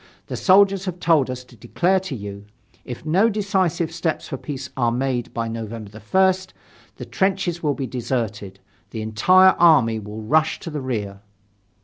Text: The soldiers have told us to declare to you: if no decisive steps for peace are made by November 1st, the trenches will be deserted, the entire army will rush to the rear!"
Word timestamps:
The 0.25 0.35
soldiers 0.35 0.85
have 0.85 0.99
told 0.99 1.29
us 1.29 1.43
to 1.43 1.55
declare 1.55 1.99
to 1.99 2.15
you: 2.15 2.45
if 2.85 3.05
no 3.05 3.29
decisive 3.29 3.91
steps 3.91 4.27
for 4.29 4.35
peace 4.37 4.71
are 4.75 4.91
made 4.91 5.31
by 5.31 5.47
November 5.47 5.99
1st, 5.99 6.53
the 6.97 7.05
trenches 7.05 7.61
will 7.61 7.75
be 7.75 7.85
deserted, 7.85 8.59
the 8.89 9.03
entire 9.03 9.53
army 9.59 9.99
will 9.99 10.23
rush 10.23 10.59
to 10.61 10.71
the 10.71 10.81
rear!" 10.81 11.21